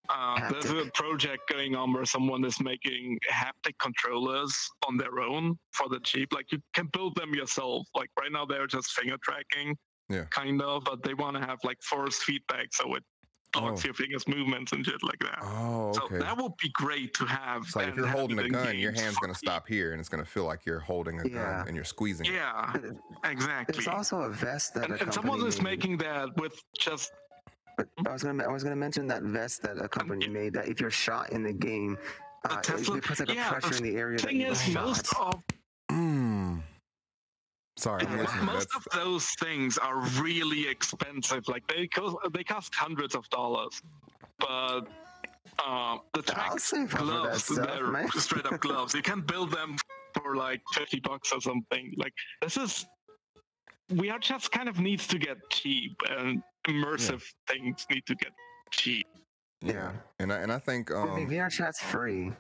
[0.09, 4.55] uh, there's a project going on where someone is making haptic controllers
[4.87, 6.33] on their own for the cheap.
[6.33, 7.87] Like you can build them yourself.
[7.95, 9.77] Like right now they're just finger tracking,
[10.11, 10.25] Yeah.
[10.31, 13.03] kind of, but they want to have like force feedback, so it
[13.55, 13.87] blocks Oh.
[13.87, 15.39] your fingers' movements and shit like that.
[15.43, 16.19] Oh, So okay.
[16.19, 17.63] that would be great to have.
[17.63, 20.25] It's like if you're holding a gun, your hand's gonna stop here, and it's gonna
[20.25, 21.59] feel like you're holding a Yeah.
[21.59, 22.27] gun and you're squeezing.
[22.27, 22.33] it.
[22.33, 23.73] Yeah, it- exactly.
[23.75, 27.13] There's also a vest that And, and someone company is making that with just
[27.77, 30.69] But I was gonna I was gonna mention that vest that a company made that
[30.69, 31.99] if you're shot in the game,
[32.45, 34.47] The uh, it, Tesla- it puts like a pressure in the area that thing you
[34.49, 35.35] is, were most shot.
[35.35, 35.43] of.
[37.85, 38.17] Sorry, I'm
[38.47, 41.47] most That's, of those things are really expensive.
[41.49, 43.83] Like they cost they cost hundreds of dollars,
[44.39, 44.87] but
[45.59, 48.09] uh, the I'll track save up for that gloves, stuff, they're man.
[48.15, 48.95] straight up gloves.
[48.95, 49.77] You can build them
[50.15, 51.93] for like fifty bucks or something.
[51.99, 52.87] Like this is
[53.91, 58.33] we are just kind of needs to get cheap, and immersive things need to get
[58.71, 59.07] cheap.
[59.61, 62.33] yeah, and I and I think I mean, um VR chat's free.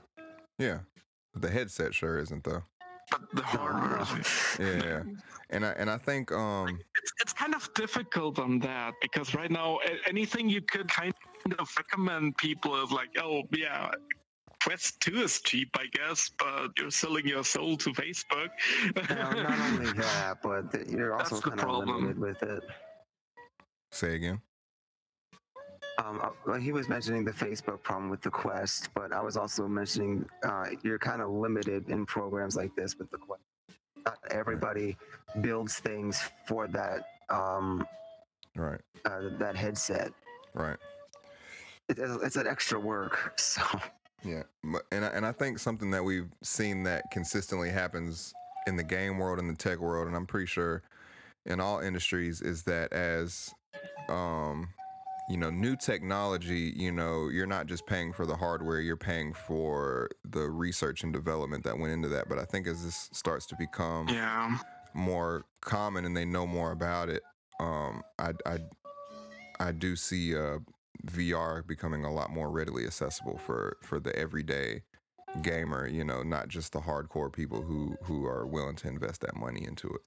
[0.58, 0.78] yeah,
[1.34, 2.62] the headset sure isn't though.
[3.10, 4.04] But the hardware,
[4.58, 5.02] Yeah, yeah.
[5.50, 9.50] and I and I think um it's, it's kind of difficult on that because right
[9.50, 11.12] now anything you could kind
[11.58, 13.90] of recommend people is like oh yeah
[14.62, 18.48] quest 2 is cheap i guess but you're selling your soul to facebook
[19.10, 22.62] Now, not only that, but you're also That's kind of limited with it.
[23.92, 24.40] say again.
[25.98, 29.36] Um, uh, well, he was mentioning the Facebook problem with the Quest, but I was
[29.36, 33.42] also mentioning uh, you're kind of limited in programs like this with the Quest.
[34.04, 34.96] Not everybody
[35.40, 37.86] builds things for that um,
[38.56, 40.12] Right, uh, that headset.
[40.52, 40.76] right.
[41.88, 43.62] It, it's an extra work, so
[44.24, 48.32] Yeah, but- and I, and I think something that we've seen that consistently happens
[48.66, 50.82] in the game world and the tech world, and I'm pretty sure
[51.46, 53.54] in all industries, is that as
[54.08, 54.68] um,
[55.28, 59.32] you know, new technology, you know, you're not just paying for the hardware, you're paying
[59.32, 62.28] for the research and development that went into that.
[62.28, 64.58] But I think as this starts to become yeah
[64.92, 67.22] more common and they know more about it,
[67.58, 68.58] um, I, I,
[69.58, 70.58] I do see uh,
[71.06, 74.82] VR becoming a lot more readily accessible for, for the everyday
[75.42, 75.88] gamer.
[75.88, 79.64] You know, not just the hardcore people who who are willing to invest that money
[79.66, 80.00] into it.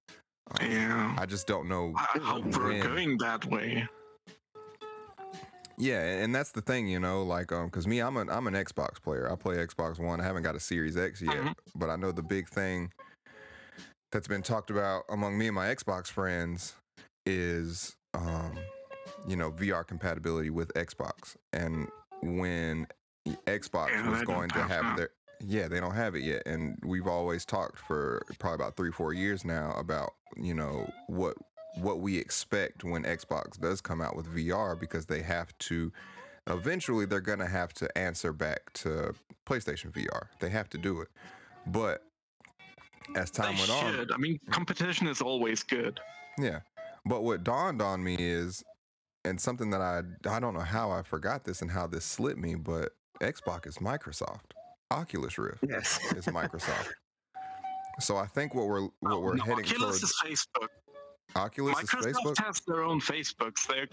[0.62, 1.94] Um, yeah I just don't know.
[1.98, 3.86] i hope we're going that way
[5.78, 8.56] Yeah, and that's the thing, you know, like um, cause me, I'm an I'm an
[8.56, 9.32] Xbox player.
[9.32, 10.20] I play Xbox One.
[10.20, 11.56] I haven't got a Series X yet, Mhm.
[11.76, 12.92] but I know the big thing
[14.12, 16.74] that's been talked about among me and my Xbox friends
[17.26, 18.58] is um,
[19.28, 21.36] you know, VR compatibility with Xbox.
[21.54, 21.88] And
[22.24, 22.88] when
[23.46, 25.10] Xbox Yeah, was going to have have their
[25.40, 29.14] yeah, they don't have it yet, and we've always talked for probably about three, four
[29.14, 31.36] years now about you know what
[31.76, 35.92] what we expect when Xbox does come out with VR because they have to
[36.48, 39.14] eventually they're going to have to answer back to
[39.46, 40.28] PlayStation VR.
[40.40, 41.10] They have to do it.
[41.66, 42.04] But
[43.16, 45.98] as time they went on, should i mean competition is always good
[46.38, 46.60] yeah.
[47.06, 48.64] But what dawned on me is
[49.26, 52.40] and something that I I don't know how I forgot this and how this slipped
[52.40, 54.52] me, but Xbox is Microsoft.
[54.92, 56.00] Oculus Rift yes.
[56.16, 56.90] is Microsoft.
[58.00, 60.68] So I think what we're what we're no, heading oculus towards is facebook
[61.36, 62.46] Oculus is Microsoft Facebook.
[62.46, 63.68] has their own Facebooks.
[63.68, 63.88] They're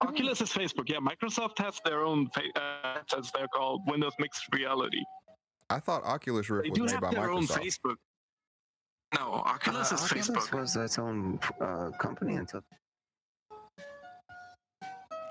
[0.00, 0.88] Oculus is Facebook.
[0.88, 3.30] Yeah, Microsoft has their own fa- uh, headsets.
[3.30, 5.00] They're called Windows Mixed Reality.
[5.70, 7.58] I thought Oculus Rift They was do made have by their own Microsoft.
[7.64, 7.94] Facebook.
[9.16, 10.52] No, Oculus Uh, is Oculus Facebook.
[10.60, 12.62] was its own uh, company until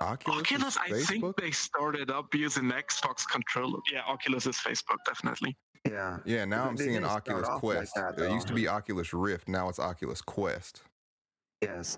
[0.02, 1.08] Oculus, Oculus, is I Facebook?
[1.08, 3.80] think they started up using Xbox controller.
[3.92, 5.56] Yeah, Oculus is Facebook, definitely.
[5.88, 6.18] yeah.
[6.26, 7.96] Yeah, now I'm seeing Oculus off like Quest.
[7.96, 9.48] that, it used to be Oculus Rift.
[9.48, 10.82] Now it's Oculus Quest.
[11.62, 11.98] Yes.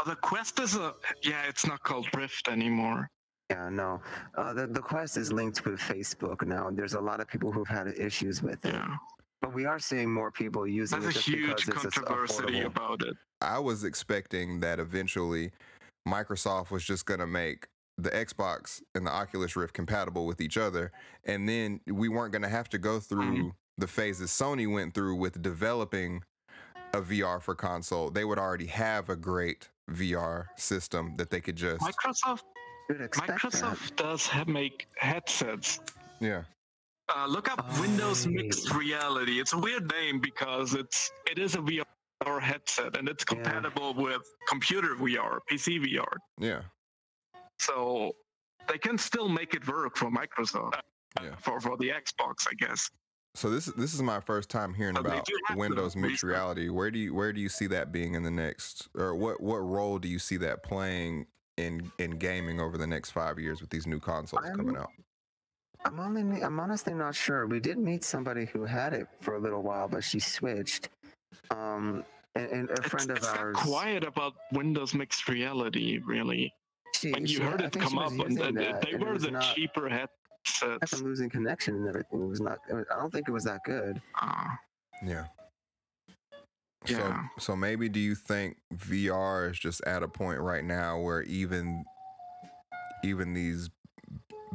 [0.00, 1.42] Oh, the Quest is a yeah.
[1.48, 3.08] It's not called Rift anymore.
[3.50, 4.00] Yeah, no.
[4.36, 6.68] Uh, the, the Quest is linked with Facebook now.
[6.70, 8.74] There's a lot of people who've had issues with it.
[8.74, 8.88] Yeah,
[9.40, 12.64] But we are seeing more people using there's it a huge because it's controversy affordable.
[12.66, 13.14] about it.
[13.40, 15.52] I was expecting that eventually
[16.08, 20.58] Microsoft was just going to make the Xbox and the Oculus Rift compatible with each
[20.58, 20.90] other.
[21.24, 23.52] And then we weren't going to have to go through Mhm.
[23.78, 26.22] the phases Sony went through with developing
[26.96, 28.10] a VR for console.
[28.10, 31.82] They would already have a great VR system that they could just.
[31.82, 32.42] Microsoft
[32.88, 33.92] You'd that.
[33.96, 35.80] Does ha- make headsets
[36.20, 36.42] Yeah.
[37.14, 38.72] Uh, look up Oh, Windows Mixed.
[38.74, 39.38] Reality.
[39.40, 43.34] It's a weird name because it's it is a VR headset and it's Yeah.
[43.36, 46.16] compatible with computer VR, PC VR.
[46.38, 46.62] Yeah.
[47.60, 48.12] So
[48.68, 50.74] they can still make it work for Microsoft.
[50.76, 50.80] uh,
[51.22, 51.36] Yeah.
[51.36, 52.90] For for the Xbox, I guess.
[53.36, 56.22] So this this is my first time hearing But about do have to Windows mixed
[56.22, 56.68] reality.
[56.70, 59.58] Where do you where do you see that being in the next or what what
[59.58, 63.70] role do you see that playing in in gaming over the next 5 years with
[63.70, 64.90] these new consoles I'm- coming out?
[65.84, 67.46] I'm only I'm honestly not sure.
[67.46, 70.88] We did meet somebody who had it for a little while, but she switched.
[71.50, 73.54] Um, and, and a It's, friend of it's ours.
[73.54, 76.52] not quiet about Windows Mixed Reality, really.
[76.94, 79.30] She, When you she- heard I it think come up, and, and they were the
[79.30, 80.12] not, cheaper kept
[80.46, 80.94] headsets.
[80.94, 82.22] on losing connection and everything.
[82.22, 82.58] It was not.
[82.70, 84.00] I don't think it was that good.
[84.20, 84.48] Uh,
[85.02, 85.26] Yeah.
[86.86, 87.28] Yeah.
[87.36, 91.22] So so maybe do you think VR is just at a point right now where
[91.22, 91.84] even
[93.02, 93.70] even these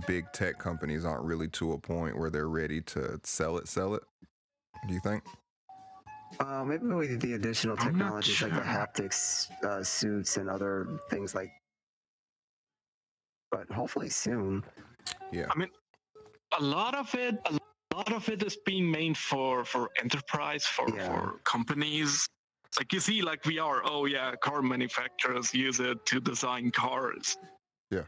[0.08, 3.96] big tech companies aren't really to a point where they're ready to sell it sell
[3.96, 4.04] it?
[4.88, 5.24] Do you think?
[6.40, 10.88] Uh, maybe with the additional I'm not technologies like the haptics uh, suits and other
[11.10, 11.52] things like.
[13.52, 14.64] But hopefully soon.
[16.60, 17.58] A lot of it a
[17.96, 21.08] lot of it is being made for for enterprise for Yeah.
[21.08, 22.28] for companies
[22.78, 27.38] like you see like we are oh yeah car manufacturers use it to design cars
[27.90, 28.06] Yeah.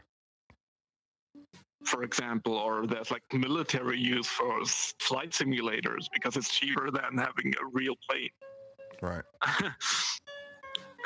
[1.84, 4.64] for example or there's like military use for
[5.00, 8.30] flight simulators because it's cheaper than having a real plane
[9.02, 9.24] Right.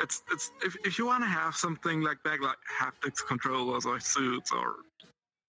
[0.01, 3.99] it's it's if, if you want to have something like that like haptics controllers or
[3.99, 4.75] suits or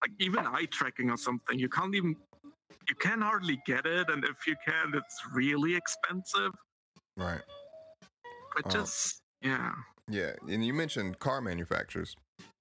[0.03, 2.17] like even eye tracking or something you can't even
[2.89, 6.53] you can hardly get it and if you can it's really expensive
[7.17, 7.43] Right.
[8.55, 8.71] but Oh.
[8.71, 9.73] just yeah
[10.09, 12.17] Yeah, and you mentioned car manufacturers.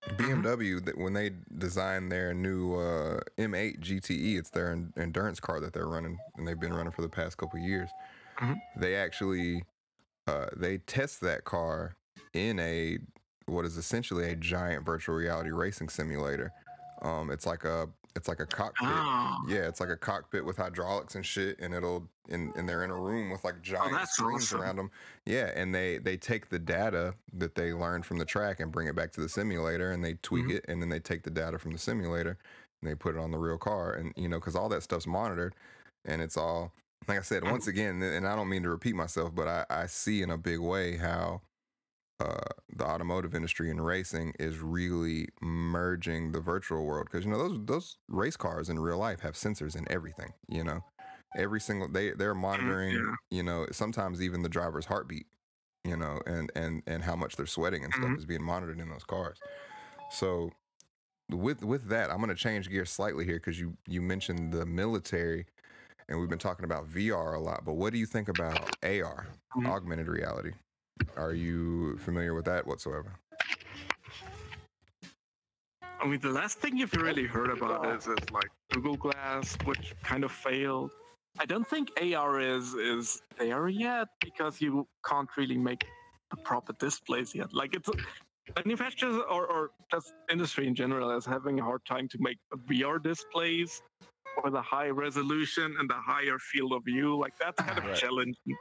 [0.08, 0.42] Mm-hmm.
[0.42, 5.60] BMW that when they designed their new uh, M8 GTE, it's their en- endurance car
[5.60, 7.90] that they're running, and they've been running for the past couple years.
[8.38, 8.60] Mhm.
[8.78, 9.64] They actually
[10.28, 11.96] uh, they test that car
[12.34, 13.00] in a
[13.48, 16.52] what is essentially a giant virtual reality racing simulator.
[17.02, 18.88] Um, it's like a it's like a cockpit.
[18.88, 22.84] oh Yeah, it's like a cockpit with hydraulics and shit, and it'll and, and they're
[22.84, 24.60] in a room with like giant Oh, screens awesome.
[24.62, 24.92] around them.
[25.26, 28.88] Yeah, and they they take the data that they learned from the track and bring
[28.88, 30.56] it back to the simulator, and they tweak Mhm.
[30.58, 32.38] it, and then they take the data from the simulator
[32.82, 35.08] and they put it on the real car, and you know because all that stuff's
[35.08, 35.56] monitored,
[36.06, 36.74] and it's all
[37.08, 39.86] like I said once again, and I don't mean to repeat myself, but I I
[39.88, 41.42] see in a big way how.
[42.20, 42.42] Uh,
[42.76, 47.66] the automotive industry and racing is really merging the virtual world because you know those
[47.66, 50.34] those race cars in real life have sensors in everything.
[50.50, 50.82] You know,
[51.36, 53.06] every single they they're monitoring.
[53.06, 53.16] yeah.
[53.32, 55.28] You know, sometimes even the driver's heartbeat.
[55.86, 58.18] You know, and and and how much they're sweating and stuff Mhm.
[58.18, 59.42] is being monitored in those cars.
[60.10, 60.52] So
[61.30, 64.66] with with that, I'm going to change gears slightly here because you you mentioned the
[64.66, 65.46] military,
[66.10, 67.66] and we've been talking about VR a lot.
[67.66, 69.72] But what do you think about AR, Mhm.
[69.72, 70.54] augmented reality?
[71.20, 73.20] Are you familiar with that whatsoever?
[76.02, 79.94] i mean the last thing you've really heard about is, is like google glass which
[80.02, 80.92] kind of failed
[81.40, 85.84] i don't think ar is is there yet because you can't really make
[86.32, 87.90] the proper displays yet like it's
[88.56, 92.38] manufacturers or, or just industry in general is having a hard time to make
[92.70, 93.82] vr displays
[94.44, 97.96] with a high resolution and a higher field of view like that's kind of Right.
[97.96, 98.56] challenging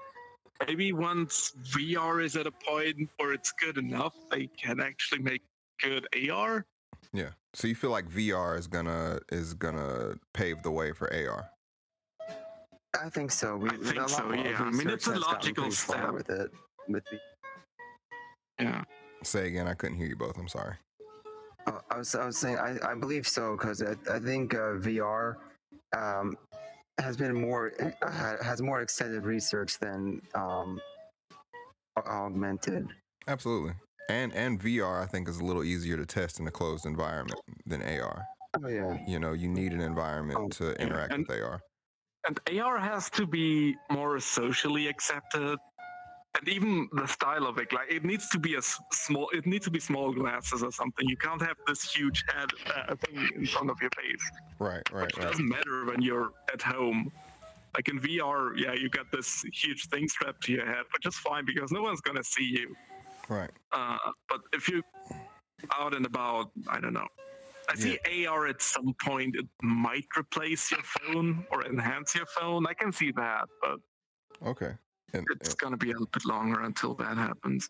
[0.67, 5.43] maybe once vr is at a point where it's good enough they can actually make
[5.83, 6.65] good ar
[7.13, 7.31] Yeah.
[7.55, 11.49] So you feel like VR is gonna is gonna pave the way for AR?
[13.03, 13.57] I think so.
[13.57, 14.57] We, I think so, yeah.
[14.61, 16.13] I mean, it's a logical pretty step.
[16.13, 16.51] with it.
[16.89, 17.19] With the,
[18.61, 18.85] yeah
[19.23, 19.67] Say again.
[19.67, 20.37] I couldn't hear you both.
[20.39, 20.75] I'm sorry.
[21.67, 24.77] uh, I was I was saying I, I believe so because I, I think uh,
[24.79, 25.37] VR
[25.97, 26.37] um,
[26.99, 30.81] has been more uh, has more extended research than um,
[32.07, 32.89] augmented.
[33.27, 33.73] Absolutely.
[34.09, 37.41] And and VR I think is a little easier to test in a closed environment
[37.67, 38.25] than AR.
[38.63, 38.99] Oh yeah.
[39.07, 41.61] You know, you need an environment Oh, to interact And- with AR.
[42.27, 45.59] and ar has to be more socially accepted
[46.37, 49.47] and even the style of it like it needs to be a s- small it
[49.47, 53.29] needs to be small glasses or something you can't have this huge head uh, thing
[53.37, 54.25] in front of your face
[54.59, 55.29] Right, right, which right.
[55.29, 57.11] doesn't matter when you're at home
[57.75, 61.17] like in vr yeah you got this huge thing strapped to your head which is
[61.17, 62.75] fine because no one's gonna see you
[63.29, 63.51] Right.
[63.73, 63.99] Uh,
[64.31, 64.83] but if you
[65.79, 67.07] out and about, I don't know.
[67.69, 72.67] I see AR at some point it might replace your phone or enhance your phone.
[72.67, 73.79] I can see that, but
[74.47, 74.73] Okay.
[75.13, 77.69] And, it's gonna be a little bit longer until that happens.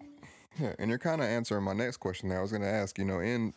[0.58, 2.28] Yeah, and you're kind of answering my next question.
[2.28, 2.98] There, I was going to ask.
[2.98, 3.54] You know, in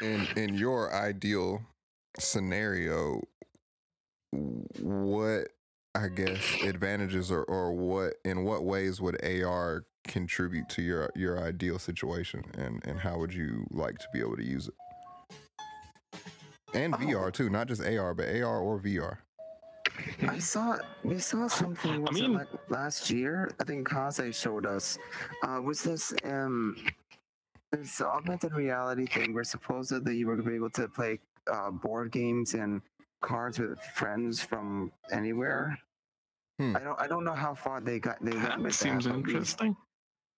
[0.00, 1.60] in in your ideal
[2.18, 3.20] scenario,
[4.80, 5.48] what
[5.94, 11.38] I guess advantages or, or what in what ways would AR contribute to your your
[11.42, 14.74] ideal situation and and how would you like to be able to use it?
[16.74, 16.98] And Oh.
[16.98, 19.18] VR too, not just AR, but AR or VR.
[20.28, 22.02] I saw we saw something.
[22.02, 23.50] Was mean- it like last year?
[23.60, 24.98] I think Kaze showed us.
[25.42, 26.76] Uh, was this um
[27.70, 31.18] this augmented reality thing where supposedly you were gonna be able to play
[31.50, 32.82] uh, board games and
[33.20, 35.78] cards with friends from anywhere?
[36.58, 36.76] Hmm.
[36.76, 39.10] I don't I don't know how far they got they went That with seems that.
[39.14, 39.76] but we- interesting.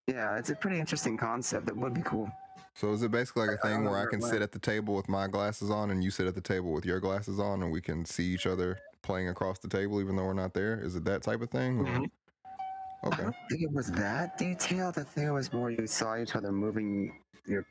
[0.06, 1.64] Yeah, it's a pretty interesting concept.
[1.66, 2.30] That would be cool.
[2.74, 4.94] So is it basically like a thing don't where I can sit at the table
[4.94, 7.70] with my glasses on and you sit at the table with your glasses on and
[7.72, 10.80] we can see each other playing across the table even though we're not there?
[10.80, 11.78] Is it that type of thing?
[11.80, 12.10] or- Mhm.
[13.02, 13.22] I Okay.
[13.22, 14.98] don't think it was that detailed.
[14.98, 17.64] I think it was more you saw each other moving your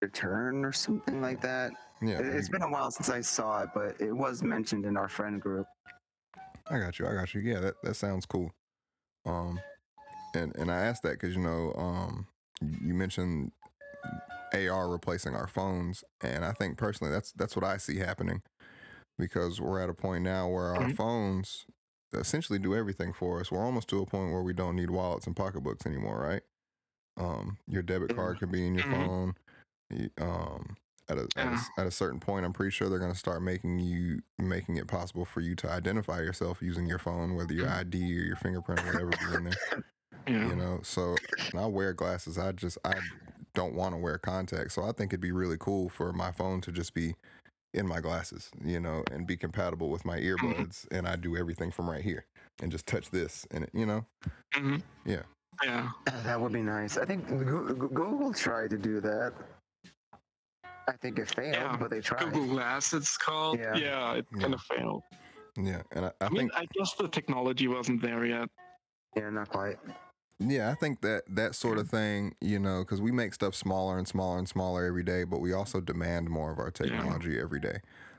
[0.00, 1.70] your turn or something like that.
[2.00, 2.18] Yeah.
[2.18, 5.08] It- It's been a while since I saw it, but it was mentioned in our
[5.08, 5.66] friend group.
[6.66, 7.06] I got you.
[7.06, 7.40] I got you.
[7.42, 8.50] Yeah, that, that sounds cool.
[9.26, 9.60] Um,
[10.34, 12.26] and and I asked that because you know, um,
[12.60, 13.52] you mentioned
[14.54, 18.42] AR replacing our phones, and I think personally that's that's what I see happening
[19.22, 20.96] because we're at a point now where our Mhm.
[20.96, 21.66] phones
[22.12, 23.50] essentially do everything for us.
[23.52, 26.42] We're almost to a point where we don't need wallets and pocketbooks anymore, right?
[27.16, 28.90] Um, your debit card can be in your Mhm.
[28.90, 29.34] phone.
[30.20, 30.76] Um,
[31.08, 31.46] at a, at,
[31.76, 34.76] a, at a certain point, I'm pretty sure they're going to start making you making
[34.76, 38.36] it possible for you to identify yourself using your phone, whether your ID or your
[38.36, 39.56] fingerprint or whatever be in there.
[40.26, 40.48] Yeah.
[40.48, 41.16] You know, so
[41.54, 42.38] I wear glasses.
[42.38, 42.94] I just I
[43.54, 46.60] don't want to wear contacts, so I think it'd be really cool for my phone
[46.62, 47.14] to just be
[47.74, 51.70] in my glasses, you know, and be compatible with my earbuds, and I do everything
[51.70, 52.24] from right here
[52.60, 54.04] and just touch this, and it, you know,
[54.54, 55.22] hmm Yeah.
[55.62, 55.90] Yeah.
[56.24, 56.96] That would be nice.
[56.96, 59.32] I think Goo- Goo- Google tried to do that.
[60.88, 62.32] I think it failed, Yeah, but they tried.
[62.32, 63.58] Google Glass, it's called.
[63.58, 63.74] Yeah.
[63.76, 64.40] Yeah, it Yeah.
[64.40, 65.02] kind of failed.
[65.56, 68.48] yeah, and I, I I, mean, think I guess the technology wasn't there yet.
[69.16, 69.78] Yeah, not quite.
[70.38, 73.98] Yeah, I think that that sort of thing, you know, because we make stuff smaller
[73.98, 77.60] and smaller and smaller every day, but we also demand more of our technology every
[77.60, 77.78] day.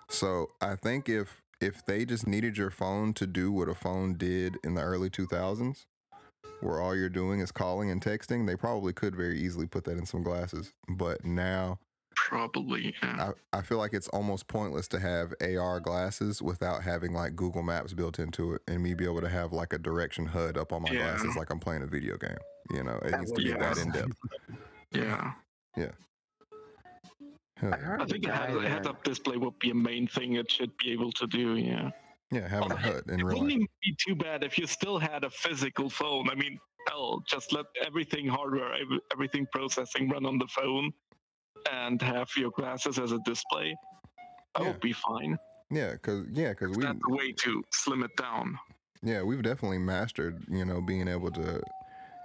[0.09, 4.15] So I think if if they just needed your phone to do what a phone
[4.15, 5.85] did in the early 2000s,
[6.59, 9.97] where all you're doing is calling and texting, they probably could very easily put that
[9.97, 10.73] in some glasses.
[10.89, 11.79] But now
[12.29, 12.95] Probably.
[13.03, 13.31] Yeah.
[13.53, 17.63] I, I feel like it's almost pointless to have AR glasses without having like Google
[17.63, 20.71] Maps built into it and me be able to have like a direction HUD up
[20.71, 21.03] on my Yeah.
[21.15, 22.37] glasses like I'm playing a video game.
[22.71, 24.17] You know, it That needs to be be that in depth.
[24.91, 25.33] yeah.
[27.61, 30.33] I heard I think a a head, head up display would be a main thing
[30.33, 31.55] it should be able to do.
[31.55, 31.91] Yeah.
[32.31, 33.69] Yeah, having a Well, HUD in It real wouldn't life.
[33.83, 36.29] be too bad if you still had a physical phone.
[36.29, 36.57] I mean,
[36.89, 38.73] hell, just let everything hardware,
[39.13, 40.91] everything processing run on the phone,
[41.71, 43.75] and have your glasses as a display.
[44.55, 44.71] That Yeah.
[44.71, 45.37] would be fine.
[45.71, 48.57] Yeah, cause yeah, cause we That's a way to slim it down.
[49.01, 51.61] yeah we've definitely mastered you know being able to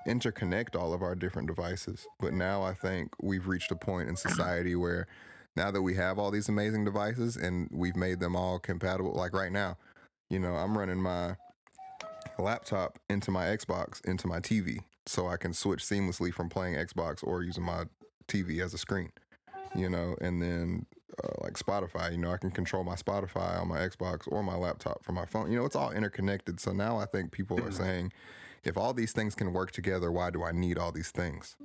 [0.06, 2.06] interconnect all of our different devices.
[2.20, 5.06] But now I think we've reached a point in society where
[5.56, 9.32] now that we have all these amazing devices and we've made them all compatible, like
[9.34, 9.76] right now,
[10.30, 11.36] you know, I'm running my
[12.38, 17.22] laptop into my Xbox into my TV so I can switch seamlessly from playing Xbox
[17.26, 17.84] or using my
[18.28, 19.10] TV as a screen,
[19.74, 20.86] you know, and then
[21.22, 24.56] uh, like Spotify, you know, I can control my Spotify on my Xbox or my
[24.56, 25.50] laptop from my phone.
[25.50, 26.60] You know, it's all interconnected.
[26.60, 27.74] So now I think people are Mhm.
[27.76, 28.12] saying,
[28.64, 31.56] if all these things can work together, why do I need all these things?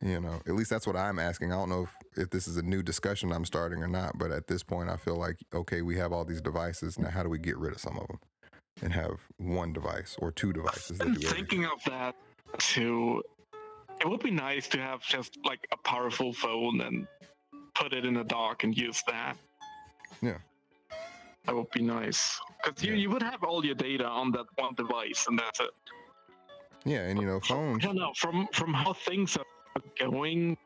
[0.00, 1.50] You know, at least that's what I'm asking.
[1.52, 4.30] I don't know if, if this is a new discussion I'm starting or not, but
[4.30, 6.98] at this point, I feel like, okay, we have all these devices.
[6.98, 8.18] Now, how do we get rid of some of them
[8.82, 12.14] and have one device or two devices I'm thinking of that
[12.58, 13.22] too.
[14.04, 17.06] It would be nice to have just like a powerful phone and
[17.74, 19.36] put it in a dock and use that.
[20.20, 20.36] Yeah.
[21.46, 22.38] That would be nice.
[22.62, 22.98] Because you, Yeah.
[22.98, 25.70] you would have all your data on that one device and that's it.
[26.84, 27.82] Yeah, and you know, I phones.
[27.82, 28.12] don't know.
[28.14, 30.58] From from how things are going,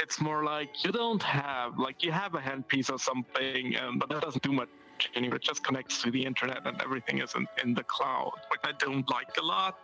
[0.00, 4.08] it's more like you don't have like you have a handpiece or something, um, but
[4.08, 4.68] that doesn't do much
[5.14, 5.36] anyway.
[5.36, 8.72] It just connects to the internet and everything is in, in the cloud, which I
[8.84, 9.76] don't like a lot.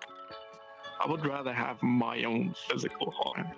[0.99, 3.55] I would rather have my own physical hardware.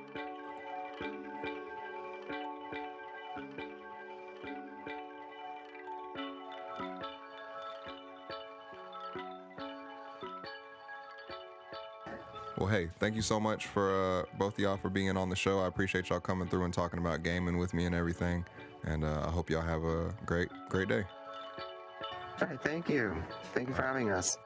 [12.59, 15.36] Well, hey, thank you so much for uh, both of y'all for being on the
[15.36, 15.61] show.
[15.61, 18.45] I appreciate y'all coming through and talking about gaming with me and everything.
[18.82, 21.05] And uh, I hope y'all have a great, great day.
[22.41, 23.14] All right, thank you.
[23.55, 24.39] Thank you for having us.